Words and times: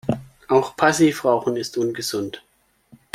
Auch 0.47 0.75
Passivrauchen 0.75 1.55
ist 1.57 1.77
ungesund. 1.77 2.41